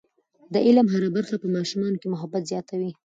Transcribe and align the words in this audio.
د 0.53 0.55
علم 0.67 0.87
هره 0.93 1.09
برخه 1.17 1.35
په 1.41 1.47
ماشومانو 1.55 1.99
کې 2.01 2.07
محبت 2.13 2.43
زیاتوي. 2.51 2.91